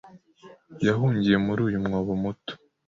[0.85, 2.51] Yahungiye muri uyu mwobo muto